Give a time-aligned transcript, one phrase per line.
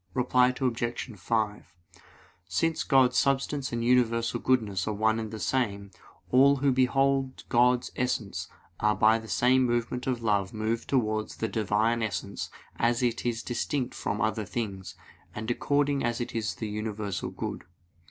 [0.15, 1.13] Reply Obj.
[1.15, 1.73] 5:
[2.47, 5.91] Since God's substance and universal goodness are one and the same,
[6.31, 8.47] all who behold God's essence
[8.79, 13.43] are by the same movement of love moved towards the Divine essence as it is
[13.43, 14.95] distinct from other things,
[15.35, 17.63] and according as it is the universal good.